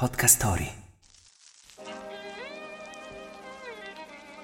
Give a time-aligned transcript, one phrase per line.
[0.00, 0.72] Podcast Story.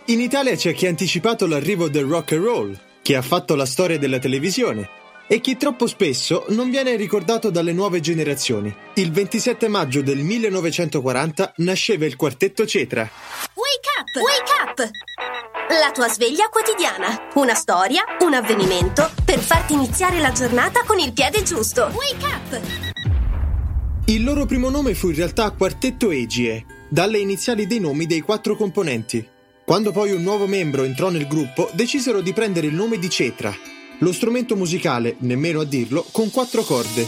[0.08, 3.64] In Italia c'è chi ha anticipato l'arrivo del rock and roll, chi ha fatto la
[3.64, 4.86] storia della televisione
[5.26, 8.74] e chi troppo spesso non viene ricordato dalle nuove generazioni.
[8.96, 13.08] Il 27 maggio del 1940 nasceva il quartetto Cetra.
[13.54, 14.14] Wake up!
[14.22, 14.90] Wake up!
[15.80, 17.30] La tua sveglia quotidiana.
[17.36, 21.90] Una storia, un avvenimento per farti iniziare la giornata con il piede giusto.
[21.94, 22.95] Wake up!
[24.08, 28.54] Il loro primo nome fu in realtà Quartetto Egie, dalle iniziali dei nomi dei quattro
[28.54, 29.26] componenti.
[29.64, 33.52] Quando poi un nuovo membro entrò nel gruppo, decisero di prendere il nome di Cetra,
[33.98, 37.04] lo strumento musicale, nemmeno a dirlo, con quattro corde.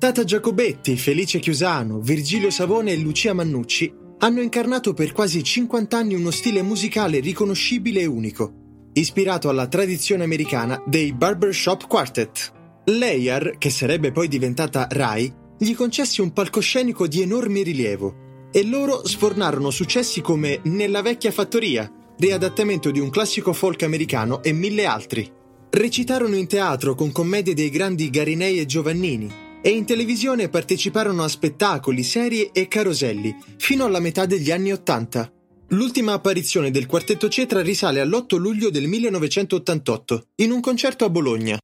[0.00, 6.14] Tata Giacobetti, Felice Chiusano, Virgilio Savone e Lucia Mannucci hanno incarnato per quasi 50 anni
[6.14, 12.56] uno stile musicale riconoscibile e unico, ispirato alla tradizione americana dei Barbershop Quartet.
[12.88, 19.06] Leyer, che sarebbe poi diventata Rai, gli concesse un palcoscenico di enorme rilievo e loro
[19.06, 25.30] sfornarono successi come Nella vecchia fattoria, riadattamento di un classico folk americano e mille altri.
[25.68, 31.28] Recitarono in teatro con commedie dei grandi Garinei e Giovannini e in televisione parteciparono a
[31.28, 35.30] spettacoli, serie e caroselli fino alla metà degli anni Ottanta.
[35.72, 41.58] L'ultima apparizione del quartetto Cetra risale all'8 luglio del 1988, in un concerto a Bologna.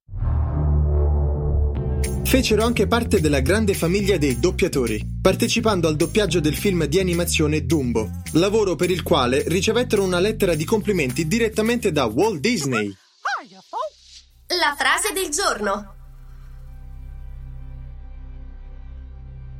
[2.24, 7.64] Fecero anche parte della grande famiglia dei doppiatori, partecipando al doppiaggio del film di animazione
[7.64, 12.92] Dumbo, lavoro per il quale ricevettero una lettera di complimenti direttamente da Walt Disney.
[14.48, 15.94] La frase del giorno.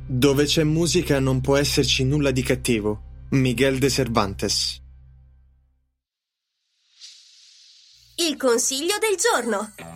[0.07, 3.01] Dove c'è musica non può esserci nulla di cattivo.
[3.29, 4.81] Miguel de Cervantes.
[8.17, 9.94] Il consiglio del giorno.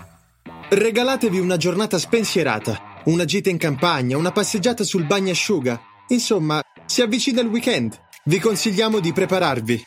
[0.72, 5.82] Regalatevi una giornata spensierata, una gita in campagna, una passeggiata sul bagnasciuga.
[6.10, 8.00] Insomma, si avvicina il weekend.
[8.26, 9.84] Vi consigliamo di prepararvi.